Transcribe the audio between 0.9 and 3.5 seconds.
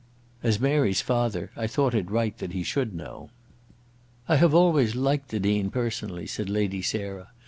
father, I thought it right that he should know."